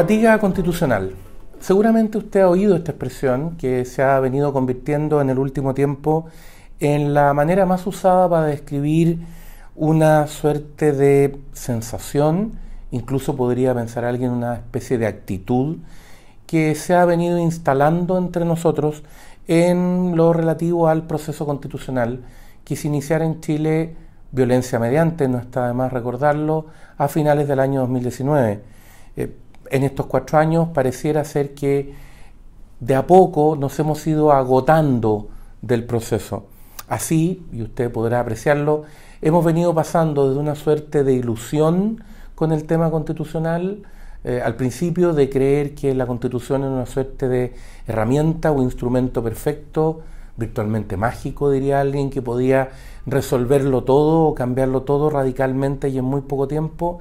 Fatiga 0.00 0.38
constitucional. 0.38 1.12
Seguramente 1.60 2.16
usted 2.16 2.40
ha 2.40 2.48
oído 2.48 2.74
esta 2.74 2.92
expresión 2.92 3.58
que 3.58 3.84
se 3.84 4.02
ha 4.02 4.18
venido 4.18 4.50
convirtiendo 4.50 5.20
en 5.20 5.28
el 5.28 5.38
último 5.38 5.74
tiempo 5.74 6.24
en 6.78 7.12
la 7.12 7.34
manera 7.34 7.66
más 7.66 7.86
usada 7.86 8.26
para 8.26 8.46
describir 8.46 9.18
una 9.76 10.26
suerte 10.26 10.92
de 10.92 11.38
sensación, 11.52 12.52
incluso 12.90 13.36
podría 13.36 13.74
pensar 13.74 14.06
alguien 14.06 14.30
una 14.30 14.54
especie 14.54 14.96
de 14.96 15.06
actitud 15.06 15.76
que 16.46 16.74
se 16.76 16.94
ha 16.94 17.04
venido 17.04 17.38
instalando 17.38 18.16
entre 18.16 18.46
nosotros 18.46 19.02
en 19.48 20.16
lo 20.16 20.32
relativo 20.32 20.88
al 20.88 21.02
proceso 21.02 21.44
constitucional 21.44 22.20
que 22.64 22.74
se 22.74 22.88
iniciara 22.88 23.26
en 23.26 23.42
Chile 23.42 23.96
violencia 24.32 24.78
mediante, 24.78 25.28
no 25.28 25.36
está 25.36 25.66
de 25.66 25.74
más 25.74 25.92
recordarlo, 25.92 26.68
a 26.96 27.06
finales 27.08 27.46
del 27.46 27.60
año 27.60 27.80
2019. 27.80 28.62
Eh, 29.18 29.36
en 29.70 29.84
estos 29.84 30.06
cuatro 30.06 30.38
años 30.38 30.68
pareciera 30.74 31.24
ser 31.24 31.54
que 31.54 31.94
de 32.80 32.94
a 32.94 33.06
poco 33.06 33.56
nos 33.56 33.78
hemos 33.78 34.06
ido 34.06 34.32
agotando 34.32 35.28
del 35.62 35.84
proceso. 35.84 36.46
Así, 36.88 37.46
y 37.52 37.62
usted 37.62 37.90
podrá 37.90 38.20
apreciarlo, 38.20 38.82
hemos 39.22 39.44
venido 39.44 39.74
pasando 39.74 40.28
desde 40.28 40.40
una 40.40 40.56
suerte 40.56 41.04
de 41.04 41.12
ilusión 41.12 42.02
con 42.34 42.52
el 42.52 42.64
tema 42.64 42.90
constitucional, 42.90 43.82
eh, 44.24 44.42
al 44.44 44.56
principio 44.56 45.12
de 45.12 45.30
creer 45.30 45.74
que 45.74 45.94
la 45.94 46.06
constitución 46.06 46.62
es 46.62 46.68
una 46.68 46.86
suerte 46.86 47.28
de 47.28 47.54
herramienta 47.86 48.50
o 48.50 48.62
instrumento 48.62 49.22
perfecto, 49.22 50.00
virtualmente 50.36 50.96
mágico, 50.96 51.50
diría 51.50 51.80
alguien, 51.80 52.10
que 52.10 52.22
podía 52.22 52.70
resolverlo 53.06 53.84
todo 53.84 54.24
o 54.24 54.34
cambiarlo 54.34 54.82
todo 54.82 55.10
radicalmente 55.10 55.88
y 55.88 55.98
en 55.98 56.04
muy 56.04 56.22
poco 56.22 56.48
tiempo, 56.48 56.98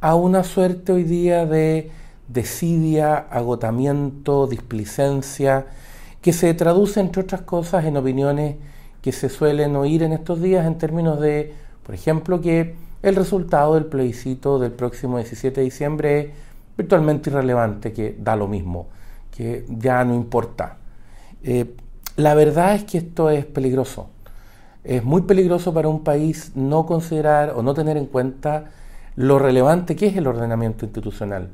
a 0.00 0.14
una 0.14 0.44
suerte 0.44 0.92
hoy 0.92 1.04
día 1.04 1.46
de 1.46 1.90
desidia, 2.32 3.16
agotamiento, 3.16 4.46
displicencia, 4.46 5.66
que 6.22 6.32
se 6.32 6.52
traduce, 6.54 7.00
entre 7.00 7.22
otras 7.22 7.42
cosas, 7.42 7.84
en 7.84 7.96
opiniones 7.96 8.56
que 9.02 9.12
se 9.12 9.28
suelen 9.28 9.76
oír 9.76 10.02
en 10.02 10.12
estos 10.12 10.40
días 10.40 10.66
en 10.66 10.76
términos 10.78 11.20
de, 11.20 11.54
por 11.84 11.94
ejemplo, 11.94 12.40
que 12.40 12.74
el 13.02 13.16
resultado 13.16 13.74
del 13.74 13.86
plebiscito 13.86 14.58
del 14.58 14.72
próximo 14.72 15.16
17 15.16 15.60
de 15.60 15.64
diciembre 15.64 16.20
es 16.20 16.28
virtualmente 16.76 17.30
irrelevante, 17.30 17.92
que 17.92 18.16
da 18.18 18.36
lo 18.36 18.46
mismo, 18.46 18.88
que 19.34 19.64
ya 19.68 20.04
no 20.04 20.14
importa. 20.14 20.76
Eh, 21.42 21.74
la 22.16 22.34
verdad 22.34 22.74
es 22.74 22.84
que 22.84 22.98
esto 22.98 23.30
es 23.30 23.46
peligroso. 23.46 24.10
Es 24.84 25.02
muy 25.04 25.22
peligroso 25.22 25.72
para 25.72 25.88
un 25.88 26.04
país 26.04 26.52
no 26.54 26.86
considerar 26.86 27.54
o 27.56 27.62
no 27.62 27.74
tener 27.74 27.96
en 27.96 28.06
cuenta 28.06 28.70
lo 29.16 29.38
relevante 29.38 29.96
que 29.96 30.06
es 30.06 30.16
el 30.16 30.26
ordenamiento 30.26 30.84
institucional. 30.84 31.50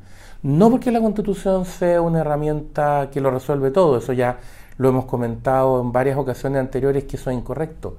No 0.46 0.70
porque 0.70 0.92
la 0.92 1.00
constitución 1.00 1.64
sea 1.64 2.00
una 2.00 2.20
herramienta 2.20 3.10
que 3.12 3.20
lo 3.20 3.32
resuelve 3.32 3.72
todo, 3.72 3.98
eso 3.98 4.12
ya 4.12 4.38
lo 4.78 4.90
hemos 4.90 5.06
comentado 5.06 5.80
en 5.80 5.90
varias 5.90 6.16
ocasiones 6.16 6.60
anteriores 6.60 7.02
que 7.02 7.16
eso 7.16 7.30
es 7.32 7.36
incorrecto, 7.36 7.96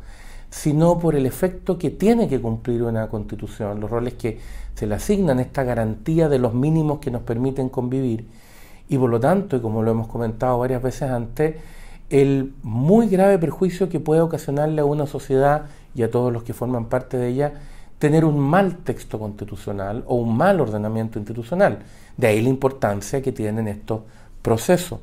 sino 0.50 0.98
por 0.98 1.16
el 1.16 1.26
efecto 1.26 1.78
que 1.78 1.89
tiene 1.89 2.30
que 2.30 2.39
cumplir 2.39 2.84
una 2.84 3.09
constitución, 3.09 3.81
los 3.81 3.92
roles 3.92 4.14
que 4.14 4.39
se 4.76 4.88
le 4.88 4.95
asignan, 4.95 5.42
esta 5.42 5.66
garantía 5.66 6.30
de 6.30 6.39
los 6.39 6.54
mínimos 6.54 7.00
que 7.00 7.12
nos 7.12 7.23
permiten 7.23 7.67
convivir. 7.67 8.26
Y 8.88 8.98
por 8.98 9.09
lo 9.09 9.20
tanto, 9.20 9.58
y 9.58 9.59
como 9.59 9.84
lo 9.84 9.92
hemos 9.92 10.08
comentado 10.08 10.58
varias 10.58 10.82
veces 10.82 11.11
antes, 11.11 11.58
el 12.09 12.54
muy 12.64 13.09
grave 13.09 13.38
perjuicio 13.39 13.89
que 13.89 14.00
puede 14.00 14.22
ocasionarle 14.22 14.80
a 14.80 14.86
una 14.86 15.06
sociedad 15.06 15.66
y 15.94 16.04
a 16.04 16.09
todos 16.09 16.32
los 16.32 16.44
que 16.44 16.54
forman 16.54 16.86
parte 16.86 17.17
de 17.17 17.28
ella 17.28 17.54
tener 17.99 18.25
un 18.25 18.39
mal 18.39 18.77
texto 18.77 19.19
constitucional 19.19 20.03
o 20.08 20.15
un 20.15 20.35
mal 20.35 20.59
ordenamiento 20.61 21.19
institucional. 21.19 21.80
De 22.15 22.27
ahí 22.27 22.41
la 22.41 22.49
importancia 22.49 23.21
que 23.21 23.31
tienen 23.31 23.67
estos 23.67 24.02
procesos. 24.41 24.99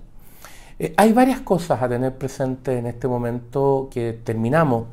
Eh, 0.78 0.94
hay 0.96 1.12
varias 1.12 1.40
cosas 1.40 1.82
a 1.82 1.88
tener 1.88 2.16
presente 2.16 2.78
en 2.78 2.86
este 2.86 3.06
momento 3.06 3.88
que 3.92 4.18
terminamos 4.24 4.86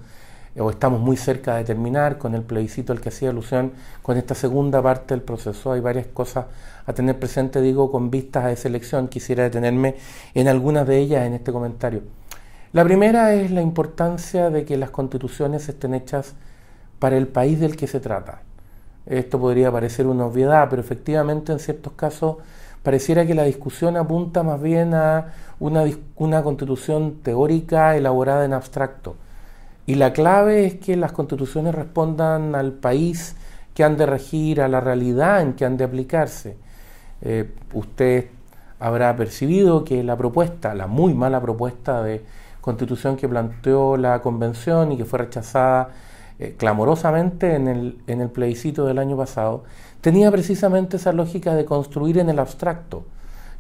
o 0.60 0.70
estamos 0.70 1.00
muy 1.00 1.16
cerca 1.16 1.56
de 1.56 1.64
terminar 1.64 2.18
con 2.18 2.36
el 2.36 2.42
plebiscito 2.42 2.92
al 2.92 3.00
que 3.00 3.10
hacía 3.10 3.30
alusión 3.30 3.72
con 4.02 4.18
esta 4.18 4.36
segunda 4.36 4.82
parte 4.82 5.14
del 5.14 5.22
proceso. 5.24 5.72
Hay 5.72 5.80
varias 5.80 6.08
cosas 6.08 6.46
a 6.86 6.94
tener 6.94 7.18
presente, 7.18 7.62
digo, 7.62 7.92
con 7.92 8.12
vistas 8.12 8.46
a 8.46 8.52
esa 8.52 8.68
elección. 8.68 9.08
Quisiera 9.08 9.44
detenerme 9.44 9.96
en 10.34 10.48
algunas 10.48 10.86
de 10.86 10.98
ellas 10.98 11.26
en 11.26 11.34
este 11.34 11.54
comentario. 11.54 12.02
La 12.74 12.84
primera 12.84 13.34
es 13.34 13.52
la 13.52 13.62
importancia 13.62 14.50
de 14.50 14.66
que 14.66 14.78
las 14.78 14.90
constituciones 14.90 15.68
estén 15.70 15.94
hechas 15.94 16.36
para 17.02 17.18
el 17.18 17.28
país 17.28 17.60
del 17.60 17.76
que 17.76 17.88
se 17.88 18.00
trata. 18.00 18.44
Esto 19.06 19.40
podría 19.40 19.72
parecer 19.74 20.06
una 20.06 20.28
obviedad, 20.28 20.68
pero 20.70 20.82
efectivamente 20.82 21.52
en 21.52 21.58
ciertos 21.60 21.94
casos 21.94 22.38
pareciera 22.84 23.26
que 23.26 23.34
la 23.36 23.44
discusión 23.44 23.98
apunta 23.98 24.44
más 24.44 24.62
bien 24.62 24.94
a 24.94 25.34
una, 25.60 25.84
una 26.16 26.44
constitución 26.44 27.16
teórica 27.24 27.98
elaborada 27.98 28.46
en 28.46 28.54
abstracto 28.54 29.16
y 29.86 29.96
la 29.96 30.14
clave 30.14 30.66
es 30.66 30.76
que 30.76 30.96
las 30.96 31.12
constituciones 31.12 31.74
respondan 31.74 32.56
al 32.56 32.72
país 32.72 33.36
que 33.74 33.84
han 33.84 33.98
de 33.98 34.06
regir, 34.06 34.62
a 34.62 34.68
la 34.68 34.80
realidad 34.80 35.42
en 35.42 35.54
que 35.54 35.66
han 35.66 35.76
de 35.78 35.84
aplicarse. 35.84 36.56
Eh, 37.22 37.52
usted 37.74 38.28
habrá 38.80 39.16
percibido 39.16 39.84
que 39.84 40.04
la 40.04 40.16
propuesta, 40.16 40.76
la 40.76 40.88
muy 40.88 41.14
mala 41.14 41.42
propuesta 41.42 42.04
de 42.04 42.24
constitución 42.62 43.18
que 43.18 43.28
planteó 43.28 43.98
la 43.98 44.22
convención 44.22 44.92
y 44.92 44.98
que 44.98 45.06
fue 45.06 45.20
rechazada 45.20 45.90
eh, 46.42 46.56
clamorosamente 46.58 47.54
en 47.54 47.68
el, 47.68 48.00
en 48.08 48.20
el 48.20 48.30
plebiscito 48.30 48.88
del 48.88 48.98
año 48.98 49.16
pasado, 49.16 49.64
tenía 50.02 50.32
precisamente 50.32 50.98
esa 50.98 51.14
lógica 51.14 51.54
de 51.54 51.66
construir 51.66 52.18
en 52.18 52.32
el 52.32 52.40
abstracto, 52.40 53.06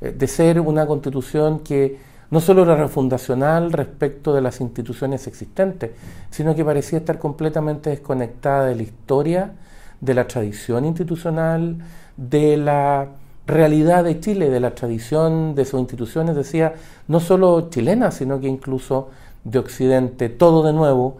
eh, 0.01 0.11
de 0.17 0.27
ser 0.27 0.59
una 0.59 0.87
constitución 0.87 1.59
que 1.59 1.99
no 2.31 2.39
solo 2.39 2.63
era 2.63 2.75
refundacional 2.75 3.71
respecto 3.71 4.33
de 4.33 4.41
las 4.41 4.61
instituciones 4.61 5.27
existentes, 5.27 5.91
sino 6.31 6.55
que 6.55 6.65
parecía 6.65 6.97
estar 6.97 7.19
completamente 7.19 7.91
desconectada 7.91 8.65
de 8.65 8.75
la 8.75 8.81
historia, 8.81 9.51
de 9.99 10.15
la 10.15 10.25
tradición 10.25 10.83
institucional, 10.83 11.77
de 12.17 12.57
la 12.57 13.09
realidad 13.45 14.05
de 14.05 14.19
Chile, 14.19 14.49
de 14.49 14.59
la 14.59 14.73
tradición 14.73 15.53
de 15.53 15.65
sus 15.65 15.79
instituciones, 15.79 16.35
decía, 16.35 16.73
no 17.07 17.19
solo 17.19 17.69
chilena, 17.69 18.09
sino 18.09 18.39
que 18.39 18.47
incluso 18.47 19.09
de 19.43 19.59
Occidente, 19.59 20.29
todo 20.29 20.63
de 20.63 20.73
nuevo, 20.73 21.19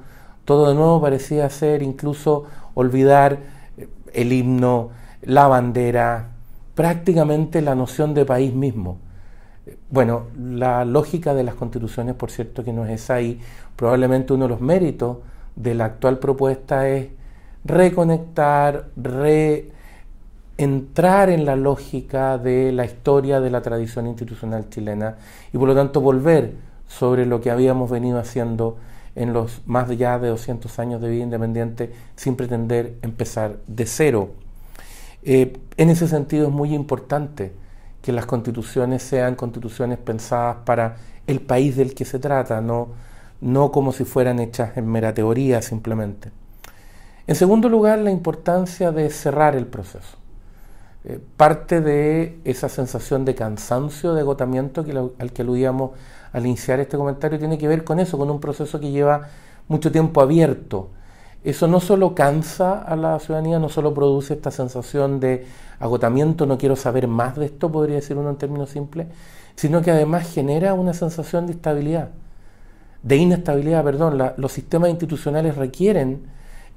todo 0.52 0.70
de 0.70 0.76
nuevo 0.76 1.00
parecía 1.00 1.50
ser 1.50 1.82
incluso 1.82 2.44
olvidar 2.74 3.40
el 4.14 4.34
himno, 4.34 4.90
la 5.22 5.48
bandera, 5.48 6.28
prácticamente 6.76 7.62
la 7.62 7.74
noción 7.74 8.14
de 8.14 8.26
país 8.26 8.54
mismo. 8.54 8.98
Bueno, 9.90 10.28
la 10.38 10.84
lógica 10.84 11.34
de 11.34 11.44
las 11.44 11.56
constituciones, 11.56 12.16
por 12.16 12.32
cierto, 12.32 12.66
que 12.66 12.74
no 12.74 12.86
es 12.86 13.10
y 13.22 13.40
probablemente 13.78 14.34
uno 14.34 14.44
de 14.46 14.50
los 14.50 14.60
méritos 14.60 15.20
de 15.56 15.74
la 15.74 15.86
actual 15.86 16.20
propuesta 16.20 16.90
es 16.90 17.08
reconectar, 17.64 18.90
reentrar 20.58 21.30
en 21.30 21.46
la 21.46 21.56
lógica 21.56 22.38
de 22.38 22.74
la 22.74 22.84
historia 22.84 23.40
de 23.40 23.52
la 23.52 23.62
tradición 23.62 24.06
institucional 24.08 24.70
chilena 24.70 25.16
y 25.54 25.58
por 25.58 25.70
lo 25.70 25.76
tanto 25.76 26.02
volver 26.02 26.56
sobre 26.88 27.26
lo 27.26 27.40
que 27.40 27.52
habíamos 27.52 27.90
venido 27.90 28.20
haciendo 28.20 28.78
en 29.16 29.34
los 29.34 29.62
más 29.66 29.90
ya 29.98 30.20
de 30.20 30.30
200 30.30 30.80
años 30.80 31.02
de 31.02 31.10
vida 31.10 31.24
independiente 31.24 31.92
sin 32.16 32.36
pretender 32.36 32.98
empezar 33.02 33.58
de 33.68 33.86
cero. 33.86 34.30
Eh, 35.24 35.58
en 35.78 35.90
ese 35.90 36.08
sentido 36.08 36.48
es 36.48 36.54
muy 36.54 36.74
importante 36.74 37.52
que 38.02 38.12
las 38.12 38.26
constituciones 38.26 39.04
sean 39.04 39.36
constituciones 39.36 39.98
pensadas 40.00 40.58
para 40.66 40.98
el 41.28 41.42
país 41.42 41.76
del 41.76 41.94
que 41.94 42.06
se 42.06 42.20
trata, 42.20 42.62
no, 42.62 42.90
no 43.42 43.72
como 43.72 43.92
si 43.92 44.06
fueran 44.06 44.40
hechas 44.40 44.78
en 44.78 44.88
mera 44.88 45.14
teoría 45.14 45.62
simplemente. 45.62 46.32
En 47.28 47.36
segundo 47.36 47.70
lugar, 47.70 48.00
la 48.00 48.12
importancia 48.12 48.92
de 48.92 49.10
cerrar 49.10 49.56
el 49.56 49.68
proceso. 49.68 50.21
Eh, 51.04 51.20
parte 51.36 51.82
de 51.82 52.40
esa 52.44 52.70
sensación 52.70 53.26
de 53.26 53.34
cansancio, 53.34 54.14
de 54.14 54.22
agotamiento 54.22 54.84
que 54.86 54.92
al 54.92 55.34
que 55.34 55.42
aludíamos 55.42 55.92
al 56.32 56.46
iniciar 56.46 56.80
este 56.80 56.96
comentario 56.96 57.40
tiene 57.40 57.58
que 57.58 57.68
ver 57.68 57.84
con 57.84 58.00
eso, 58.00 58.18
con 58.18 58.30
un 58.30 58.40
proceso 58.40 58.80
que 58.80 58.92
lleva 58.92 59.28
mucho 59.68 59.92
tiempo 59.92 60.22
abierto, 60.22 60.90
eso 61.44 61.68
no 61.68 61.80
solo 61.80 62.14
cansa 62.14 62.80
a 62.80 62.96
la 62.96 63.20
ciudadanía, 63.20 63.58
no 63.58 63.68
solo 63.68 63.96
produce 63.96 64.36
esta 64.36 64.52
sensación 64.52 65.20
de 65.20 65.48
agotamiento, 65.80 66.46
no 66.46 66.60
quiero 66.60 66.76
saber 66.76 67.08
más 67.08 67.36
de 67.36 67.46
esto, 67.46 67.72
podría 67.72 67.96
decir 67.96 68.16
uno 68.16 68.30
en 68.30 68.36
términos 68.36 68.70
simples, 68.70 69.08
sino 69.56 69.82
que 69.82 69.90
además 69.90 70.32
genera 70.32 70.76
una 70.76 70.94
sensación 70.94 71.48
de 71.48 71.54
estabilidad, 71.54 72.10
de 73.02 73.16
inestabilidad, 73.16 73.84
perdón. 73.84 74.22
los 74.38 74.52
sistemas 74.52 74.92
institucionales 74.92 75.56
requieren 75.56 76.28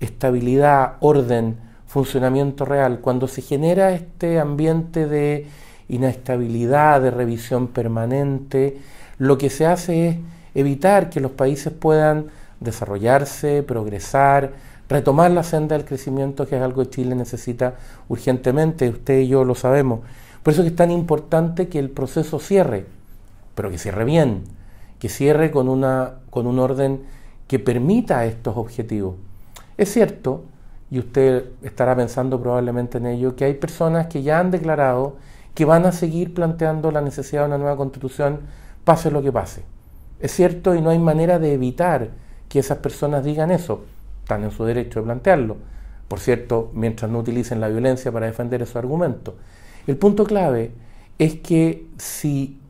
estabilidad, 0.00 0.94
orden, 1.00 1.58
funcionamiento 1.94 2.64
real. 2.64 2.98
Cuando 2.98 3.28
se 3.28 3.40
genera 3.40 3.92
este 3.92 4.40
ambiente 4.40 5.06
de 5.06 5.46
inestabilidad, 5.88 7.00
de 7.00 7.12
revisión 7.12 7.68
permanente, 7.68 8.78
lo 9.18 9.38
que 9.38 9.48
se 9.48 9.64
hace 9.64 10.08
es 10.08 10.16
evitar 10.56 11.08
que 11.08 11.20
los 11.20 11.30
países 11.30 11.72
puedan 11.72 12.26
desarrollarse, 12.58 13.62
progresar, 13.62 14.54
retomar 14.88 15.30
la 15.30 15.44
senda 15.44 15.76
del 15.76 15.86
crecimiento, 15.86 16.48
que 16.48 16.56
es 16.56 16.62
algo 16.62 16.82
que 16.82 16.90
Chile 16.90 17.14
necesita 17.14 17.76
urgentemente, 18.08 18.88
usted 18.88 19.20
y 19.20 19.28
yo 19.28 19.44
lo 19.44 19.54
sabemos. 19.54 20.00
Por 20.42 20.52
eso 20.52 20.62
es 20.62 20.68
es 20.70 20.76
tan 20.76 20.90
importante 20.90 21.68
que 21.68 21.78
el 21.78 21.90
proceso 21.90 22.40
cierre, 22.40 22.86
pero 23.54 23.70
que 23.70 23.78
cierre 23.78 24.04
bien, 24.04 24.42
que 24.98 25.08
cierre 25.08 25.52
con, 25.52 25.68
una, 25.68 26.14
con 26.30 26.48
un 26.48 26.58
orden 26.58 27.02
que 27.46 27.60
permita 27.60 28.26
estos 28.26 28.56
objetivos. 28.56 29.14
Es 29.78 29.92
cierto, 29.92 30.42
y 30.94 31.00
usted 31.00 31.46
estará 31.64 31.96
pensando 31.96 32.40
probablemente 32.40 32.98
en 32.98 33.06
ello, 33.06 33.34
que 33.34 33.44
hay 33.44 33.54
personas 33.54 34.06
que 34.06 34.22
ya 34.22 34.38
han 34.38 34.52
declarado 34.52 35.16
que 35.52 35.64
van 35.64 35.86
a 35.86 35.90
seguir 35.90 36.32
planteando 36.34 36.92
la 36.92 37.00
necesidad 37.00 37.42
de 37.42 37.48
una 37.48 37.58
nueva 37.58 37.76
constitución, 37.76 38.42
pase 38.84 39.10
lo 39.10 39.20
que 39.20 39.32
pase. 39.32 39.64
Es 40.20 40.30
cierto 40.30 40.72
y 40.72 40.80
no 40.80 40.90
hay 40.90 41.00
manera 41.00 41.40
de 41.40 41.52
evitar 41.52 42.10
que 42.48 42.60
esas 42.60 42.78
personas 42.78 43.24
digan 43.24 43.50
eso, 43.50 43.82
están 44.22 44.44
en 44.44 44.52
su 44.52 44.64
derecho 44.64 45.00
de 45.00 45.06
plantearlo. 45.06 45.56
Por 46.06 46.20
cierto, 46.20 46.70
mientras 46.74 47.10
no 47.10 47.18
utilicen 47.18 47.60
la 47.60 47.66
violencia 47.66 48.12
para 48.12 48.26
defender 48.26 48.62
esos 48.62 48.76
argumentos. 48.76 49.34
El 49.88 49.96
punto 49.96 50.22
clave 50.22 50.70
es 51.18 51.34
que 51.40 51.88
si 51.98 52.60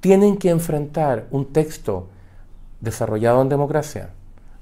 tienen 0.00 0.36
que 0.36 0.50
enfrentar 0.50 1.26
un 1.30 1.54
texto 1.54 2.08
desarrollado 2.82 3.40
en 3.40 3.48
democracia, 3.48 4.10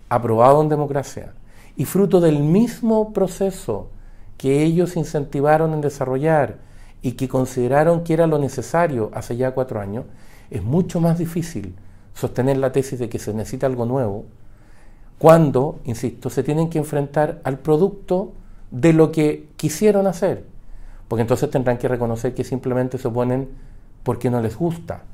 aprobado 0.08 0.62
en 0.62 0.68
democracia, 0.68 1.32
y 1.80 1.86
fruto 1.86 2.20
del 2.20 2.40
mismo 2.40 3.14
proceso 3.14 3.88
que 4.36 4.62
ellos 4.62 4.98
incentivaron 4.98 5.72
en 5.72 5.80
desarrollar 5.80 6.58
y 7.00 7.12
que 7.12 7.26
consideraron 7.26 8.04
que 8.04 8.12
era 8.12 8.26
lo 8.26 8.38
necesario 8.38 9.10
hace 9.14 9.38
ya 9.38 9.52
cuatro 9.52 9.80
años, 9.80 10.04
es 10.50 10.62
mucho 10.62 11.00
más 11.00 11.16
difícil 11.16 11.74
sostener 12.12 12.58
la 12.58 12.70
tesis 12.70 12.98
de 12.98 13.08
que 13.08 13.18
se 13.18 13.32
necesita 13.32 13.66
algo 13.66 13.86
nuevo 13.86 14.26
cuando, 15.16 15.80
insisto, 15.84 16.28
se 16.28 16.42
tienen 16.42 16.68
que 16.68 16.76
enfrentar 16.76 17.40
al 17.44 17.58
producto 17.60 18.32
de 18.70 18.92
lo 18.92 19.10
que 19.10 19.48
quisieron 19.56 20.06
hacer, 20.06 20.44
porque 21.08 21.22
entonces 21.22 21.48
tendrán 21.48 21.78
que 21.78 21.88
reconocer 21.88 22.34
que 22.34 22.44
simplemente 22.44 22.98
se 22.98 23.08
oponen 23.08 23.48
porque 24.02 24.28
no 24.28 24.42
les 24.42 24.54
gusta, 24.54 25.04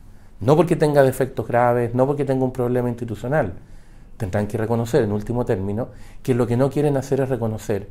no 0.40 0.56
porque 0.56 0.74
tenga 0.74 1.04
defectos 1.04 1.46
graves, 1.46 1.94
no 1.94 2.08
porque 2.08 2.24
tenga 2.24 2.44
un 2.44 2.52
problema 2.52 2.88
institucional, 2.88 3.52
tendrán 4.16 4.46
que 4.46 4.58
reconocer, 4.58 5.02
en 5.02 5.12
último 5.12 5.44
término, 5.44 5.88
que 6.22 6.34
lo 6.34 6.46
que 6.46 6.56
no 6.56 6.70
quieren 6.70 6.96
hacer 6.96 7.20
es 7.20 7.28
reconocer 7.28 7.88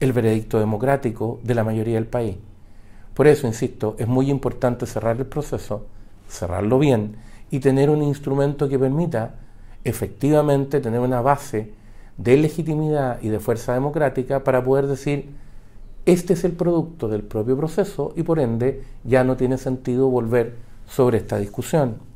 el 0.00 0.12
veredicto 0.12 0.58
democrático 0.58 1.40
de 1.42 1.54
la 1.54 1.64
mayoría 1.64 1.94
del 1.94 2.06
país. 2.06 2.36
Por 3.14 3.26
eso, 3.26 3.46
insisto, 3.46 3.94
es 3.98 4.08
muy 4.08 4.30
importante 4.30 4.86
cerrar 4.86 5.16
el 5.18 5.26
proceso, 5.26 5.86
cerrarlo 6.28 6.78
bien 6.78 7.16
y 7.50 7.60
tener 7.60 7.90
un 7.90 8.02
instrumento 8.02 8.68
que 8.68 8.78
permita 8.78 9.34
efectivamente 9.84 10.80
tener 10.80 11.00
una 11.00 11.20
base 11.20 11.72
de 12.16 12.36
legitimidad 12.36 13.20
y 13.22 13.28
de 13.28 13.40
fuerza 13.40 13.74
democrática 13.74 14.44
para 14.44 14.62
poder 14.62 14.86
decir, 14.86 15.30
este 16.04 16.32
es 16.32 16.44
el 16.44 16.52
producto 16.52 17.08
del 17.08 17.22
propio 17.22 17.56
proceso 17.56 18.12
y 18.16 18.22
por 18.22 18.40
ende 18.40 18.82
ya 19.04 19.24
no 19.24 19.36
tiene 19.36 19.58
sentido 19.58 20.08
volver 20.08 20.56
sobre 20.86 21.18
esta 21.18 21.38
discusión. 21.38 22.11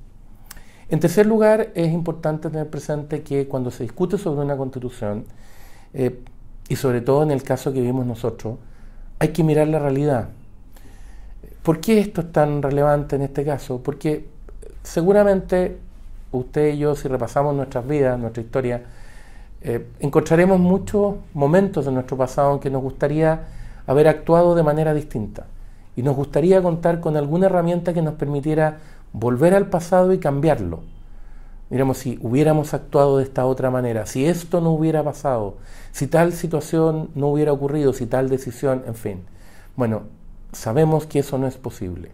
En 0.89 1.01
tercer 1.01 1.27
lugar, 1.27 1.71
es 1.75 1.93
importante 1.93 2.49
tener 2.49 2.71
presente 2.71 3.23
que 3.23 3.49
cuando 3.49 3.71
se 3.71 3.83
discute 3.83 4.19
sobre 4.19 4.43
una 4.43 4.57
constitución, 4.57 5.25
eh, 5.93 6.21
y 6.69 6.77
sobre 6.77 7.01
todo 7.01 7.23
en 7.23 7.31
el 7.31 7.43
caso 7.43 7.73
que 7.73 7.81
vimos 7.81 8.07
nosotros, 8.07 8.57
hay 9.19 9.29
que 9.29 9.43
mirar 9.43 9.69
la 9.69 9.79
realidad. 9.79 10.29
¿Por 11.63 11.81
qué 11.81 11.99
esto 11.99 12.21
es 12.21 12.33
tan 12.33 12.63
relevante 12.63 13.17
en 13.17 13.23
este 13.23 13.45
caso? 13.45 13.83
Porque 13.83 14.27
seguramente 14.83 15.79
usted 16.33 16.75
y 16.75 16.79
yo, 16.79 16.95
si 16.95 17.09
repasamos 17.09 17.55
nuestras 17.55 17.87
vidas, 17.87 18.19
nuestra 18.19 18.43
historia, 18.43 18.83
eh, 19.63 19.87
encontraremos 20.01 20.61
muchos 20.61 21.17
momentos 21.35 21.85
de 21.87 21.93
nuestro 21.93 22.17
pasado 22.17 22.55
en 22.55 22.61
que 22.61 22.71
nos 22.71 22.83
gustaría 22.83 23.47
haber 23.87 24.09
actuado 24.09 24.55
de 24.55 24.63
manera 24.63 24.95
distinta. 24.95 25.47
Y 25.97 26.03
nos 26.03 26.15
gustaría 26.15 26.61
contar 26.63 27.01
con 27.01 27.17
alguna 27.17 27.47
herramienta 27.47 27.95
que 27.95 28.03
nos 28.03 28.15
permitiera 28.15 28.79
volver 29.19 29.55
al 29.55 29.71
pasado 29.71 30.13
y 30.13 30.19
cambiarlo. 30.19 30.81
Miremos, 31.71 31.97
si 31.97 32.19
hubiéramos 32.21 32.75
actuado 32.75 33.17
de 33.17 33.25
esta 33.25 33.47
otra 33.47 33.71
manera, 33.71 34.05
si 34.05 34.27
esto 34.27 34.61
no 34.61 34.73
hubiera 34.73 35.03
pasado, 35.03 35.57
si 35.91 36.07
tal 36.07 36.35
situación 36.35 37.09
no 37.15 37.29
hubiera 37.29 37.51
ocurrido, 37.51 37.95
si 37.95 38.05
tal 38.05 38.29
decisión, 38.29 38.85
en 38.87 38.95
fin. 38.95 39.25
Bueno, 39.75 40.03
sabemos 40.53 41.07
que 41.07 41.21
eso 41.21 41.39
no 41.39 41.47
es 41.47 41.57
posible. 41.57 42.11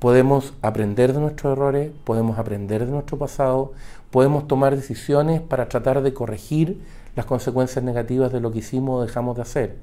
Podemos 0.00 0.52
aprender 0.62 1.12
de 1.12 1.20
nuestros 1.20 1.52
errores, 1.52 1.92
podemos 2.02 2.40
aprender 2.40 2.86
de 2.86 2.90
nuestro 2.90 3.16
pasado, 3.18 3.72
podemos 4.10 4.48
tomar 4.48 4.74
decisiones 4.74 5.40
para 5.40 5.68
tratar 5.68 6.02
de 6.02 6.12
corregir 6.12 6.82
las 7.14 7.26
consecuencias 7.26 7.84
negativas 7.84 8.32
de 8.32 8.40
lo 8.40 8.50
que 8.50 8.58
hicimos 8.58 8.98
o 8.98 9.06
dejamos 9.06 9.36
de 9.36 9.42
hacer. 9.42 9.76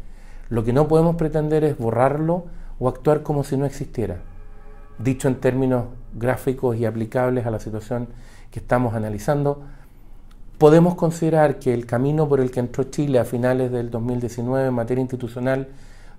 Lo 0.50 0.66
que 0.66 0.74
no 0.74 0.90
podemos 0.90 1.16
pretender 1.16 1.64
es 1.64 1.78
borrarlo 1.78 2.44
o 2.80 2.90
actuar 2.90 3.24
como 3.24 3.46
si 3.46 3.56
no 3.56 3.66
existiera 3.66 4.33
dicho 5.00 5.28
en 5.28 5.36
términos 5.36 5.86
gráficos 6.14 6.78
y 6.78 6.86
aplicables 6.86 7.46
a 7.46 7.52
la 7.52 7.60
situación 7.60 8.08
que 8.52 8.60
estamos 8.60 8.94
analizando, 8.94 9.64
podemos 10.58 10.96
considerar 10.96 11.60
que 11.60 11.74
el 11.74 11.86
camino 11.86 12.30
por 12.30 12.40
el 12.40 12.52
que 12.52 12.60
entró 12.60 12.86
Chile 12.86 13.20
a 13.20 13.26
finales 13.26 13.72
del 13.72 13.90
2019 13.90 14.68
en 14.68 14.74
materia 14.74 15.02
institucional 15.02 15.70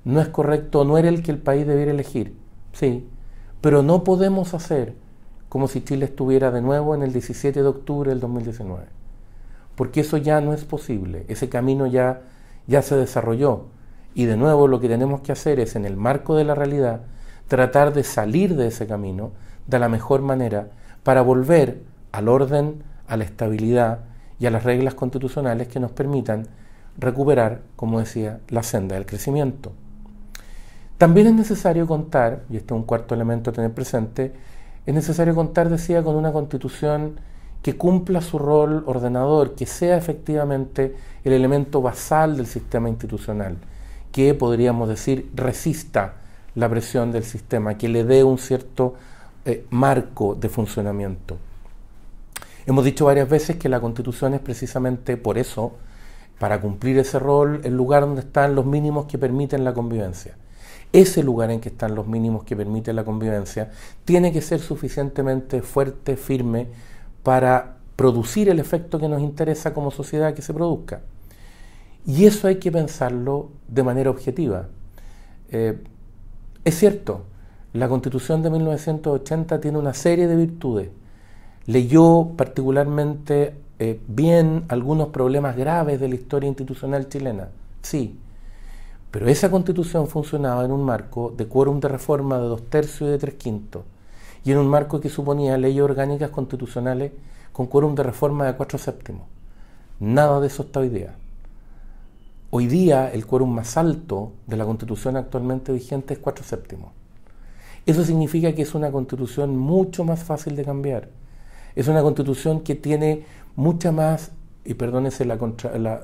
no 0.04 0.20
es 0.20 0.28
correcto, 0.28 0.84
no 0.84 0.98
era 0.98 1.08
el 1.08 1.22
que 1.22 1.30
el 1.30 1.38
país 1.38 1.66
debiera 1.66 1.92
elegir, 1.92 2.36
sí, 2.72 3.08
pero 3.60 3.82
no 3.82 4.04
podemos 4.04 4.52
hacer 4.52 4.94
como 5.48 5.68
si 5.68 5.82
Chile 5.82 6.04
estuviera 6.04 6.50
de 6.50 6.60
nuevo 6.60 6.94
en 6.94 7.02
el 7.02 7.12
17 7.12 7.62
de 7.62 7.68
octubre 7.68 8.10
del 8.10 8.20
2019, 8.20 8.84
porque 9.76 10.00
eso 10.00 10.16
ya 10.16 10.40
no 10.40 10.52
es 10.52 10.64
posible, 10.64 11.24
ese 11.28 11.48
camino 11.48 11.86
ya, 11.86 12.22
ya 12.66 12.82
se 12.82 12.96
desarrolló. 12.96 13.66
Y 14.16 14.26
de 14.26 14.36
nuevo 14.36 14.68
lo 14.68 14.78
que 14.80 14.88
tenemos 14.88 15.22
que 15.22 15.32
hacer 15.32 15.58
es 15.58 15.74
en 15.74 15.84
el 15.84 15.96
marco 15.96 16.36
de 16.36 16.44
la 16.44 16.54
realidad 16.54 17.00
tratar 17.48 17.92
de 17.92 18.04
salir 18.04 18.56
de 18.56 18.68
ese 18.68 18.86
camino 18.86 19.32
de 19.66 19.78
la 19.78 19.88
mejor 19.88 20.22
manera 20.22 20.68
para 21.02 21.22
volver 21.22 21.82
al 22.12 22.28
orden, 22.28 22.82
a 23.08 23.16
la 23.16 23.24
estabilidad 23.24 24.00
y 24.38 24.46
a 24.46 24.50
las 24.50 24.64
reglas 24.64 24.94
constitucionales 24.94 25.68
que 25.68 25.80
nos 25.80 25.90
permitan 25.90 26.46
recuperar, 26.96 27.62
como 27.76 28.00
decía, 28.00 28.40
la 28.48 28.62
senda 28.62 28.94
del 28.94 29.06
crecimiento. 29.06 29.72
También 30.98 31.26
es 31.26 31.34
necesario 31.34 31.86
contar, 31.86 32.44
y 32.48 32.56
este 32.56 32.72
es 32.72 32.78
un 32.78 32.86
cuarto 32.86 33.14
elemento 33.14 33.50
a 33.50 33.52
tener 33.52 33.72
presente, 33.72 34.32
es 34.86 34.94
necesario 34.94 35.34
contar, 35.34 35.68
decía, 35.68 36.02
con 36.02 36.14
una 36.14 36.32
constitución 36.32 37.18
que 37.62 37.76
cumpla 37.76 38.20
su 38.20 38.38
rol 38.38 38.84
ordenador, 38.86 39.54
que 39.54 39.66
sea 39.66 39.96
efectivamente 39.96 40.94
el 41.24 41.32
elemento 41.32 41.80
basal 41.80 42.36
del 42.36 42.46
sistema 42.46 42.88
institucional, 42.88 43.56
que 44.12 44.34
podríamos 44.34 44.88
decir 44.88 45.30
resista 45.34 46.16
la 46.54 46.68
presión 46.68 47.12
del 47.12 47.24
sistema, 47.24 47.76
que 47.76 47.88
le 47.88 48.04
dé 48.04 48.24
un 48.24 48.38
cierto 48.38 48.94
eh, 49.44 49.66
marco 49.70 50.34
de 50.34 50.48
funcionamiento. 50.48 51.36
Hemos 52.66 52.84
dicho 52.84 53.04
varias 53.04 53.28
veces 53.28 53.56
que 53.56 53.68
la 53.68 53.80
constitución 53.80 54.34
es 54.34 54.40
precisamente 54.40 55.16
por 55.16 55.36
eso, 55.36 55.72
para 56.38 56.60
cumplir 56.60 56.98
ese 56.98 57.18
rol, 57.18 57.60
el 57.64 57.76
lugar 57.76 58.02
donde 58.02 58.22
están 58.22 58.54
los 58.54 58.66
mínimos 58.66 59.06
que 59.06 59.18
permiten 59.18 59.64
la 59.64 59.74
convivencia. 59.74 60.36
Ese 60.92 61.22
lugar 61.22 61.50
en 61.50 61.60
que 61.60 61.68
están 61.68 61.94
los 61.94 62.06
mínimos 62.06 62.44
que 62.44 62.56
permiten 62.56 62.96
la 62.96 63.04
convivencia 63.04 63.70
tiene 64.04 64.32
que 64.32 64.40
ser 64.40 64.60
suficientemente 64.60 65.60
fuerte, 65.60 66.16
firme, 66.16 66.68
para 67.22 67.76
producir 67.96 68.48
el 68.48 68.60
efecto 68.60 68.98
que 68.98 69.08
nos 69.08 69.20
interesa 69.20 69.74
como 69.74 69.90
sociedad 69.90 70.34
que 70.34 70.42
se 70.42 70.54
produzca. 70.54 71.00
Y 72.06 72.26
eso 72.26 72.48
hay 72.48 72.56
que 72.56 72.70
pensarlo 72.70 73.50
de 73.66 73.82
manera 73.82 74.10
objetiva. 74.10 74.68
Eh, 75.50 75.82
es 76.64 76.78
cierto, 76.78 77.22
la 77.72 77.88
constitución 77.88 78.42
de 78.42 78.50
1980 78.50 79.60
tiene 79.60 79.78
una 79.78 79.94
serie 79.94 80.26
de 80.26 80.36
virtudes. 80.36 80.88
Leyó 81.66 82.30
particularmente 82.36 83.54
eh, 83.78 84.00
bien 84.06 84.64
algunos 84.68 85.08
problemas 85.08 85.56
graves 85.56 86.00
de 86.00 86.08
la 86.08 86.14
historia 86.14 86.48
institucional 86.48 87.08
chilena, 87.08 87.48
sí, 87.82 88.18
pero 89.10 89.28
esa 89.28 89.50
constitución 89.50 90.08
funcionaba 90.08 90.64
en 90.64 90.72
un 90.72 90.84
marco 90.84 91.32
de 91.36 91.46
quórum 91.46 91.80
de 91.80 91.88
reforma 91.88 92.38
de 92.38 92.44
dos 92.44 92.62
tercios 92.70 93.08
y 93.08 93.12
de 93.12 93.18
tres 93.18 93.34
quintos, 93.34 93.82
y 94.44 94.52
en 94.52 94.58
un 94.58 94.68
marco 94.68 95.00
que 95.00 95.08
suponía 95.08 95.58
leyes 95.58 95.82
orgánicas 95.82 96.30
constitucionales 96.30 97.12
con 97.52 97.66
quórum 97.66 97.94
de 97.94 98.02
reforma 98.02 98.46
de 98.46 98.54
cuatro 98.54 98.78
séptimos. 98.78 99.26
Nada 100.00 100.40
de 100.40 100.46
eso 100.46 100.62
está 100.62 100.80
hoy 100.80 100.88
día. 100.88 101.14
Hoy 102.56 102.68
día 102.68 103.10
el 103.10 103.26
quórum 103.26 103.52
más 103.52 103.76
alto 103.76 104.30
de 104.46 104.56
la 104.56 104.64
constitución 104.64 105.16
actualmente 105.16 105.72
vigente 105.72 106.14
es 106.14 106.20
4 106.20 106.44
séptimos. 106.44 106.92
Eso 107.84 108.04
significa 108.04 108.54
que 108.54 108.62
es 108.62 108.76
una 108.76 108.92
constitución 108.92 109.56
mucho 109.56 110.04
más 110.04 110.22
fácil 110.22 110.54
de 110.54 110.64
cambiar. 110.64 111.08
Es 111.74 111.88
una 111.88 112.00
constitución 112.00 112.60
que 112.60 112.76
tiene 112.76 113.24
mucha 113.56 113.90
más, 113.90 114.30
y 114.64 114.74
perdónese 114.74 115.24
la, 115.24 115.36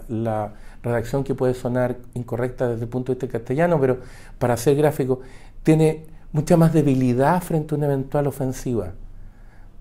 la, 0.09 0.55
redacción 0.83 1.23
que 1.23 1.37
puede 1.37 1.55
sonar 1.55 1.99
incorrecta 2.15 2.67
desde 2.67 2.83
el 2.83 2.89
punto 2.89 3.13
de 3.13 3.21
vista 3.21 3.39
castellano, 3.39 3.81
pero 3.81 4.01
para 4.41 4.57
ser 4.57 4.75
gráfico, 4.75 5.21
tiene 5.63 6.05
mucha 6.33 6.57
más 6.57 6.73
debilidad 6.73 7.41
frente 7.45 7.77
a 7.77 7.79
una 7.79 7.87
eventual 7.87 8.27
ofensiva 8.27 8.95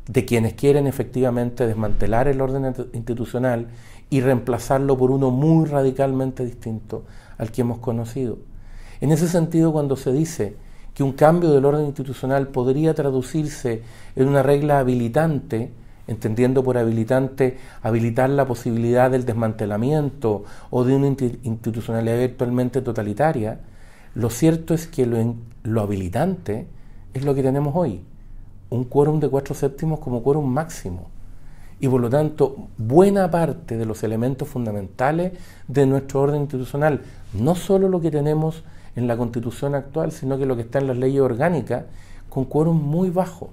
de 0.10 0.26
quienes 0.26 0.56
quieren 0.56 0.88
efectivamente 0.88 1.68
desmantelar 1.68 2.28
el 2.28 2.42
orden 2.42 2.74
institucional 2.94 3.68
y 4.10 4.22
reemplazarlo 4.22 4.98
por 4.98 5.12
uno 5.12 5.30
muy 5.30 5.68
radicalmente 5.68 6.44
distinto 6.44 7.04
al 7.38 7.52
que 7.52 7.62
hemos 7.62 7.78
conocido. 7.78 8.40
En 9.02 9.12
ese 9.12 9.28
sentido, 9.28 9.72
cuando 9.72 9.96
se 9.96 10.12
dice 10.12 10.56
que 10.96 11.04
un 11.04 11.14
cambio 11.14 11.52
del 11.52 11.64
orden 11.64 11.86
institucional 11.86 12.48
podría 12.48 12.96
traducirse 12.96 13.84
en 14.16 14.28
una 14.28 14.42
regla 14.42 14.80
habilitante, 14.80 15.70
entendiendo 16.08 16.64
por 16.64 16.80
habilitante 16.80 17.60
habilitar 17.84 18.32
la 18.32 18.48
posibilidad 18.48 19.12
del 19.12 19.26
desmantelamiento 19.26 20.44
o 20.72 20.84
de 20.86 20.96
una 20.96 21.06
institucionalidad 21.06 22.18
virtualmente 22.18 22.82
totalitaria, 22.82 23.60
lo 24.16 24.32
cierto 24.32 24.74
es 24.74 24.88
que 24.88 25.06
lo, 25.06 25.36
lo 25.62 25.82
habilitante 25.82 26.66
es 27.14 27.24
lo 27.24 27.36
que 27.36 27.44
tenemos 27.44 27.76
hoy, 27.76 28.02
un 28.70 28.84
quórum 28.84 29.20
de 29.20 29.30
cuatro 29.30 29.56
séptimos 29.56 30.00
como 30.00 30.24
quórum 30.24 30.46
máximo. 30.46 31.08
Y 31.80 31.88
por 31.88 32.02
lo 32.02 32.10
tanto, 32.10 32.68
buena 32.78 33.32
parte 33.32 33.78
de 33.78 33.86
los 33.86 34.04
elementos 34.04 34.48
fundamentales 34.48 35.34
de 35.68 35.86
nuestro 35.86 36.22
orden 36.22 36.42
institucional, 36.42 37.02
no 37.34 37.56
solo 37.56 37.88
lo 37.88 38.02
que 38.02 38.12
tenemos 38.12 38.64
en 38.96 39.08
la 39.08 39.16
constitución 39.16 39.76
actual, 39.76 40.12
sino 40.12 40.38
que 40.38 40.46
lo 40.46 40.56
que 40.56 40.64
está 40.64 40.80
en 40.80 40.88
las 40.88 40.98
leyes 40.98 41.22
orgánicas, 41.22 41.86
con 42.30 42.46
quórum 42.46 42.78
muy 42.78 43.10
bajo. 43.10 43.50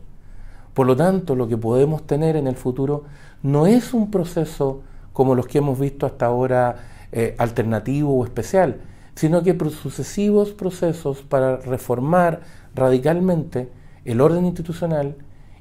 Por 0.74 0.86
lo 0.86 0.96
tanto, 0.96 1.36
lo 1.36 1.48
que 1.48 1.56
podemos 1.56 2.06
tener 2.06 2.36
en 2.36 2.46
el 2.46 2.56
futuro 2.56 3.04
no 3.42 3.66
es 3.66 3.94
un 3.94 4.10
proceso 4.10 4.82
como 5.12 5.34
los 5.34 5.46
que 5.46 5.58
hemos 5.58 5.78
visto 5.78 6.04
hasta 6.04 6.26
ahora 6.26 6.76
eh, 7.12 7.34
alternativo 7.38 8.12
o 8.12 8.24
especial, 8.24 8.80
sino 9.14 9.42
que 9.42 9.56
sucesivos 9.70 10.50
procesos 10.50 11.22
para 11.22 11.56
reformar 11.56 12.40
radicalmente 12.74 13.70
el 14.06 14.20
orden 14.20 14.46
institucional 14.46 15.16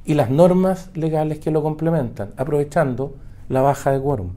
y 0.05 0.13
las 0.13 0.29
normas 0.29 0.91
legales 0.93 1.39
que 1.39 1.49
lo 1.49 1.63
complementan, 1.63 2.31
aprovechando 2.37 3.15
la 3.49 3.61
baja 3.61 3.91
de 3.91 3.99
quórum. 3.99 4.33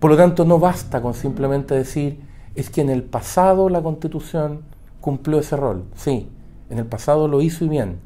Por 0.00 0.10
lo 0.10 0.16
tanto, 0.16 0.46
no 0.46 0.58
basta 0.58 1.02
con 1.02 1.12
simplemente 1.12 1.74
decir 1.74 2.18
es 2.54 2.70
que 2.70 2.80
en 2.80 2.88
el 2.88 3.02
pasado 3.02 3.68
la 3.68 3.82
Constitución 3.82 4.62
cumplió 5.02 5.38
ese 5.38 5.56
rol. 5.56 5.84
Sí, 5.94 6.30
en 6.70 6.78
el 6.78 6.86
pasado 6.86 7.28
lo 7.28 7.42
hizo 7.42 7.66
y 7.66 7.68
bien. 7.68 7.98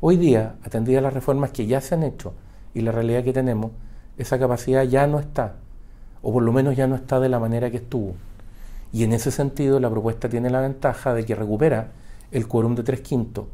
Hoy 0.00 0.18
día, 0.18 0.56
atendidas 0.64 1.02
las 1.02 1.14
reformas 1.14 1.50
que 1.50 1.66
ya 1.66 1.80
se 1.80 1.94
han 1.94 2.02
hecho 2.02 2.34
y 2.74 2.82
la 2.82 2.92
realidad 2.92 3.24
que 3.24 3.32
tenemos, 3.32 3.70
esa 4.18 4.38
capacidad 4.38 4.84
ya 4.84 5.06
no 5.06 5.18
está, 5.18 5.54
o 6.20 6.30
por 6.30 6.42
lo 6.42 6.52
menos 6.52 6.76
ya 6.76 6.86
no 6.86 6.96
está 6.96 7.20
de 7.20 7.30
la 7.30 7.38
manera 7.38 7.70
que 7.70 7.78
estuvo. 7.78 8.16
Y 8.92 9.04
en 9.04 9.14
ese 9.14 9.30
sentido, 9.30 9.80
la 9.80 9.88
propuesta 9.88 10.28
tiene 10.28 10.50
la 10.50 10.60
ventaja 10.60 11.14
de 11.14 11.24
que 11.24 11.34
recupera 11.34 11.92
el 12.30 12.46
quórum 12.46 12.74
de 12.74 12.82
tres 12.82 13.00
quintos 13.00 13.46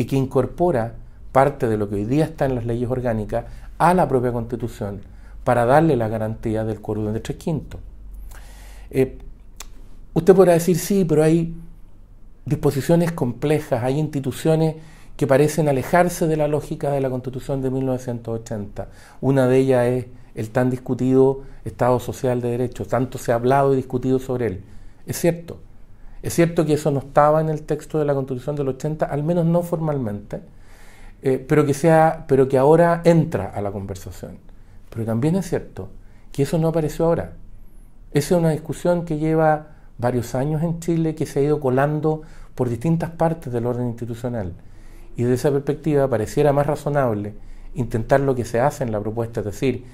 y 0.00 0.06
que 0.06 0.16
incorpora 0.16 0.94
parte 1.30 1.68
de 1.68 1.76
lo 1.76 1.90
que 1.90 1.96
hoy 1.96 2.06
día 2.06 2.24
está 2.24 2.46
en 2.46 2.54
las 2.54 2.64
leyes 2.64 2.88
orgánicas 2.88 3.44
a 3.76 3.92
la 3.92 4.08
propia 4.08 4.32
Constitución 4.32 5.02
para 5.44 5.66
darle 5.66 5.94
la 5.94 6.08
garantía 6.08 6.64
del 6.64 6.80
quórum 6.80 7.12
de 7.12 7.20
tres 7.20 7.36
quintos. 7.36 7.82
Eh, 8.90 9.18
usted 10.14 10.34
podrá 10.34 10.54
decir, 10.54 10.78
sí, 10.78 11.04
pero 11.04 11.22
hay 11.22 11.54
disposiciones 12.46 13.12
complejas, 13.12 13.84
hay 13.84 13.98
instituciones 13.98 14.76
que 15.18 15.26
parecen 15.26 15.68
alejarse 15.68 16.26
de 16.26 16.38
la 16.38 16.48
lógica 16.48 16.90
de 16.92 17.02
la 17.02 17.10
Constitución 17.10 17.60
de 17.60 17.70
1980. 17.70 18.88
Una 19.20 19.48
de 19.48 19.58
ellas 19.58 19.86
es 19.86 20.06
el 20.34 20.48
tan 20.48 20.70
discutido 20.70 21.42
Estado 21.66 22.00
Social 22.00 22.40
de 22.40 22.52
Derecho, 22.52 22.86
tanto 22.86 23.18
se 23.18 23.32
ha 23.32 23.34
hablado 23.34 23.74
y 23.74 23.76
discutido 23.76 24.18
sobre 24.18 24.46
él. 24.46 24.64
Es 25.04 25.18
cierto, 25.18 25.58
es 26.22 26.34
cierto 26.34 26.66
que 26.66 26.74
eso 26.74 26.90
no 26.90 27.00
estaba 27.00 27.40
en 27.40 27.48
el 27.48 27.62
texto 27.62 27.98
de 27.98 28.04
la 28.04 28.14
Constitución 28.14 28.56
del 28.56 28.68
80, 28.68 29.06
al 29.06 29.22
menos 29.22 29.46
no 29.46 29.62
formalmente, 29.62 30.40
eh, 31.22 31.44
pero, 31.46 31.64
que 31.64 31.74
sea, 31.74 32.24
pero 32.28 32.48
que 32.48 32.58
ahora 32.58 33.00
entra 33.04 33.46
a 33.46 33.60
la 33.62 33.72
conversación. 33.72 34.38
Pero 34.90 35.04
también 35.04 35.36
es 35.36 35.48
cierto 35.48 35.88
que 36.32 36.42
eso 36.42 36.58
no 36.58 36.68
apareció 36.68 37.06
ahora. 37.06 37.32
Esa 38.12 38.34
es 38.34 38.40
una 38.40 38.50
discusión 38.50 39.04
que 39.04 39.18
lleva 39.18 39.68
varios 39.98 40.34
años 40.34 40.62
en 40.62 40.80
Chile, 40.80 41.14
que 41.14 41.26
se 41.26 41.40
ha 41.40 41.42
ido 41.42 41.60
colando 41.60 42.22
por 42.54 42.68
distintas 42.68 43.10
partes 43.10 43.52
del 43.52 43.66
orden 43.66 43.88
institucional. 43.88 44.52
Y 45.16 45.22
desde 45.22 45.34
esa 45.34 45.50
perspectiva 45.50 46.08
pareciera 46.08 46.52
más 46.52 46.66
razonable 46.66 47.34
intentar 47.74 48.20
lo 48.20 48.34
que 48.34 48.44
se 48.44 48.60
hace 48.60 48.84
en 48.84 48.92
la 48.92 49.00
propuesta, 49.00 49.40
es 49.40 49.46
decir, 49.46 49.84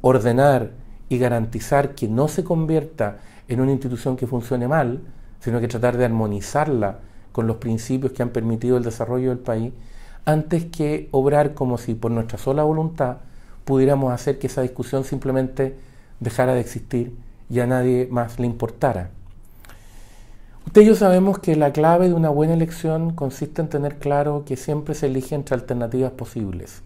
ordenar 0.00 0.70
y 1.08 1.18
garantizar 1.18 1.94
que 1.94 2.08
no 2.08 2.28
se 2.28 2.44
convierta 2.44 3.18
en 3.48 3.60
una 3.60 3.72
institución 3.72 4.16
que 4.16 4.26
funcione 4.26 4.68
mal, 4.68 5.00
sino 5.40 5.60
que 5.60 5.68
tratar 5.68 5.96
de 5.96 6.04
armonizarla 6.04 6.98
con 7.32 7.46
los 7.46 7.56
principios 7.56 8.12
que 8.12 8.22
han 8.22 8.30
permitido 8.30 8.76
el 8.76 8.84
desarrollo 8.84 9.28
del 9.28 9.38
país, 9.38 9.72
antes 10.24 10.64
que 10.64 11.08
obrar 11.12 11.54
como 11.54 11.78
si 11.78 11.94
por 11.94 12.10
nuestra 12.10 12.38
sola 12.38 12.62
voluntad 12.62 13.18
pudiéramos 13.64 14.12
hacer 14.12 14.38
que 14.38 14.46
esa 14.46 14.62
discusión 14.62 15.04
simplemente 15.04 15.76
dejara 16.20 16.54
de 16.54 16.60
existir 16.60 17.14
y 17.50 17.60
a 17.60 17.66
nadie 17.66 18.08
más 18.10 18.38
le 18.38 18.46
importara. 18.46 19.10
Usted 20.66 20.82
y 20.82 20.86
yo 20.86 20.94
sabemos 20.96 21.38
que 21.38 21.54
la 21.54 21.72
clave 21.72 22.08
de 22.08 22.14
una 22.14 22.28
buena 22.28 22.54
elección 22.54 23.12
consiste 23.12 23.62
en 23.62 23.68
tener 23.68 23.98
claro 23.98 24.44
que 24.44 24.56
siempre 24.56 24.94
se 24.94 25.06
elige 25.06 25.34
entre 25.34 25.54
alternativas 25.54 26.12
posibles. 26.12 26.82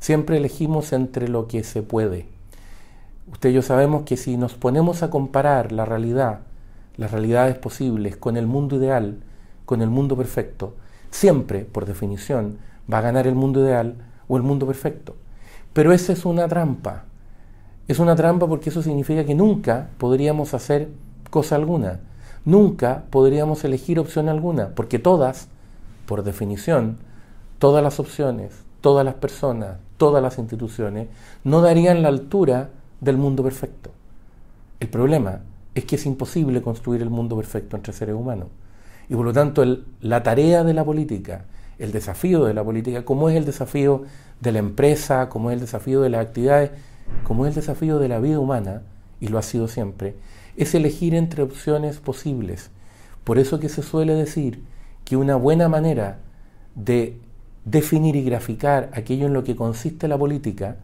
Siempre 0.00 0.38
elegimos 0.38 0.92
entre 0.92 1.28
lo 1.28 1.46
que 1.46 1.62
se 1.62 1.82
puede. 1.82 2.26
Usted 3.30 3.50
y 3.50 3.52
yo 3.52 3.62
sabemos 3.62 4.02
que 4.02 4.16
si 4.16 4.36
nos 4.36 4.54
ponemos 4.54 5.02
a 5.04 5.10
comparar 5.10 5.70
la 5.70 5.84
realidad 5.84 6.40
las 6.96 7.10
realidades 7.10 7.56
posibles 7.56 8.16
con 8.16 8.36
el 8.36 8.46
mundo 8.46 8.76
ideal, 8.76 9.22
con 9.64 9.82
el 9.82 9.90
mundo 9.90 10.16
perfecto, 10.16 10.74
siempre, 11.10 11.64
por 11.64 11.86
definición, 11.86 12.58
va 12.92 12.98
a 12.98 13.02
ganar 13.02 13.26
el 13.26 13.34
mundo 13.34 13.60
ideal 13.60 13.96
o 14.28 14.36
el 14.36 14.42
mundo 14.42 14.66
perfecto. 14.66 15.16
Pero 15.72 15.92
esa 15.92 16.12
es 16.12 16.24
una 16.24 16.48
trampa. 16.48 17.04
Es 17.88 17.98
una 17.98 18.16
trampa 18.16 18.46
porque 18.46 18.70
eso 18.70 18.82
significa 18.82 19.24
que 19.24 19.34
nunca 19.34 19.88
podríamos 19.98 20.54
hacer 20.54 20.88
cosa 21.30 21.56
alguna. 21.56 22.00
Nunca 22.44 23.04
podríamos 23.10 23.64
elegir 23.64 23.98
opción 23.98 24.28
alguna, 24.28 24.70
porque 24.74 24.98
todas, 24.98 25.48
por 26.06 26.24
definición, 26.24 26.98
todas 27.58 27.82
las 27.82 28.00
opciones, 28.00 28.52
todas 28.80 29.04
las 29.04 29.14
personas, 29.14 29.78
todas 29.96 30.22
las 30.22 30.38
instituciones, 30.38 31.08
no 31.44 31.60
darían 31.60 32.02
la 32.02 32.08
altura 32.08 32.70
del 33.00 33.16
mundo 33.16 33.42
perfecto. 33.42 33.90
El 34.80 34.88
problema 34.88 35.40
es 35.74 35.84
que 35.84 35.96
es 35.96 36.06
imposible 36.06 36.62
construir 36.62 37.02
el 37.02 37.10
mundo 37.10 37.36
perfecto 37.36 37.76
entre 37.76 37.92
seres 37.92 38.14
humanos. 38.14 38.48
Y 39.08 39.14
por 39.14 39.24
lo 39.24 39.32
tanto, 39.32 39.64
la 40.00 40.22
tarea 40.22 40.64
de 40.64 40.74
la 40.74 40.84
política, 40.84 41.44
el 41.78 41.92
desafío 41.92 42.44
de 42.44 42.54
la 42.54 42.64
política, 42.64 43.04
como 43.04 43.28
es 43.28 43.36
el 43.36 43.44
desafío 43.44 44.04
de 44.40 44.52
la 44.52 44.58
empresa, 44.58 45.28
como 45.28 45.50
es 45.50 45.54
el 45.54 45.60
desafío 45.60 46.00
de 46.00 46.10
las 46.10 46.26
actividades, 46.26 46.70
como 47.24 47.46
es 47.46 47.50
el 47.50 47.56
desafío 47.56 47.98
de 47.98 48.08
la 48.08 48.20
vida 48.20 48.38
humana, 48.38 48.82
y 49.20 49.28
lo 49.28 49.38
ha 49.38 49.42
sido 49.42 49.68
siempre, 49.68 50.16
es 50.56 50.74
elegir 50.74 51.14
entre 51.14 51.42
opciones 51.42 51.98
posibles. 51.98 52.70
Por 53.24 53.38
eso 53.38 53.60
que 53.60 53.68
se 53.68 53.82
suele 53.82 54.14
decir 54.14 54.62
que 55.04 55.16
una 55.16 55.36
buena 55.36 55.68
manera 55.68 56.18
de 56.74 57.18
definir 57.64 58.16
y 58.16 58.24
graficar 58.24 58.90
aquello 58.92 59.26
en 59.26 59.32
lo 59.32 59.44
que 59.44 59.56
consiste 59.56 60.08
la 60.08 60.18
política, 60.18 60.76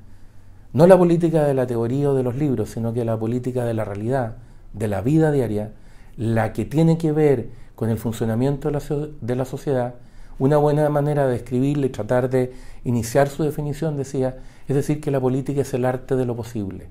no 0.72 0.86
la 0.86 0.96
política 0.96 1.44
de 1.44 1.54
la 1.54 1.66
teoría 1.66 2.10
o 2.10 2.14
de 2.14 2.22
los 2.22 2.36
libros, 2.36 2.70
sino 2.70 2.92
que 2.92 3.04
la 3.04 3.18
política 3.18 3.64
de 3.64 3.74
la 3.74 3.84
realidad, 3.84 4.36
de 4.72 4.88
la 4.88 5.00
vida 5.00 5.32
diaria, 5.32 5.72
la 6.16 6.52
que 6.52 6.64
tiene 6.64 6.98
que 6.98 7.12
ver 7.12 7.48
con 7.74 7.90
el 7.90 7.98
funcionamiento 7.98 8.68
de 8.68 9.36
la, 9.36 9.44
sociedad, 9.44 9.94
una 10.38 10.56
buena 10.56 10.88
manera 10.88 11.26
de 11.28 11.36
escribirle 11.36 11.86
y 11.86 11.90
tratar 11.90 12.28
de 12.28 12.52
iniciar 12.84 13.28
su 13.28 13.44
definición, 13.44 13.96
decía, 13.96 14.38
es 14.66 14.74
decir, 14.74 15.00
que 15.00 15.12
la 15.12 15.20
política 15.20 15.60
es 15.60 15.72
el 15.74 15.84
arte 15.84 16.16
de 16.16 16.26
lo 16.26 16.34
posible. 16.34 16.88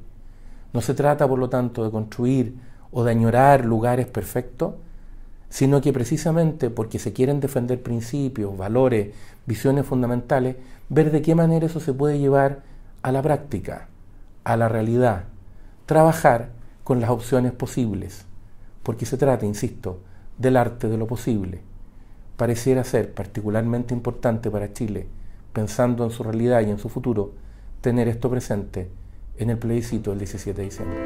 No 0.74 0.82
se 0.82 0.94
trata, 0.94 1.28
por 1.28 1.40
lo 1.40 1.50
tanto, 1.50 1.84
de 1.84 1.92
construir 1.92 2.56
o 2.92 3.04
de 3.04 3.12
añorar 3.12 3.66
lugares 3.66 4.08
perfectos, 4.08 4.76
sino 5.50 5.82
que 5.82 5.94
precisamente 5.94 6.70
porque 6.70 7.00
se 7.00 7.14
quieren 7.14 7.40
defender 7.40 7.82
principios, 7.82 8.58
valores, 8.58 9.14
visiones 9.46 9.86
fundamentales, 9.86 10.56
ver 10.90 11.12
de 11.12 11.22
qué 11.22 11.36
manera 11.36 11.66
eso 11.66 11.80
se 11.80 11.94
puede 11.94 12.20
llevar 12.20 12.62
a 13.02 13.12
la 13.12 13.22
práctica, 13.22 13.88
a 14.44 14.56
la 14.58 14.70
realidad, 14.70 15.24
trabajar 15.86 16.50
con 16.88 17.02
las 17.02 17.10
opciones 17.10 17.52
posibles, 17.52 18.26
porque 18.82 19.06
se 19.06 19.18
trata, 19.18 19.46
insisto, 19.46 20.00
del 20.38 20.56
arte 20.56 20.88
de 20.88 20.98
lo 20.98 21.06
posible. 21.06 21.60
Pareciera 22.38 22.86
ser 22.86 23.14
particularmente 23.14 23.94
importante 23.94 24.50
para 24.50 24.72
Chile, 24.72 25.06
pensando 25.52 26.06
en 26.06 26.12
su 26.12 26.24
realidad 26.24 26.62
y 26.62 26.70
en 26.70 26.80
su 26.80 26.88
futuro, 26.88 27.34
tener 27.82 28.08
esto 28.08 28.30
presente 28.30 28.90
en 29.36 29.50
el 29.50 29.58
plebiscito 29.58 30.12
del 30.12 30.20
17 30.20 30.62
de 30.62 30.64
diciembre. 30.64 31.04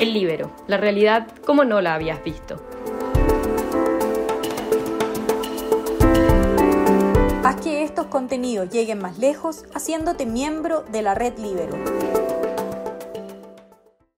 El 0.00 0.12
libero, 0.12 0.50
la 0.66 0.76
realidad 0.76 1.28
como 1.46 1.62
no 1.62 1.80
la 1.80 1.94
habías 1.94 2.20
visto. 2.24 2.60
Haz 7.44 7.60
que 7.60 7.84
estos 7.84 8.06
contenidos 8.06 8.70
lleguen 8.70 8.98
más 8.98 9.20
lejos 9.20 9.66
haciéndote 9.72 10.26
miembro 10.26 10.82
de 10.90 11.02
la 11.02 11.14
red 11.14 11.38
Libero. 11.38 11.76